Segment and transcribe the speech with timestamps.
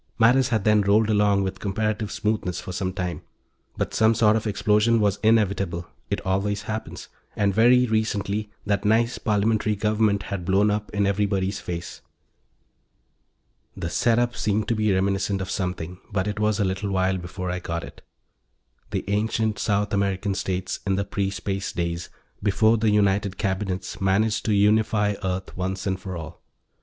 [0.17, 3.21] Matters had then rolled along with comparative smoothness for some time.
[3.77, 9.19] But some sort of explosion was inevitable it always happens and, very recently, that nice
[9.19, 12.01] Parliamentary government had blown up in everybody's face.
[13.77, 17.51] The setup seemed to be reminiscent of something, but it was a little while before
[17.51, 18.01] I got it:
[18.89, 22.09] the ancient South American states, in the pre Space days,
[22.41, 26.41] before the United Cabinets managed to unify Earth once and for all.